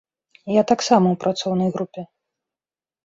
Я 0.59 0.63
таксама 0.71 1.05
ў 1.11 1.15
працоўнай 1.25 1.69
групе. 1.77 2.01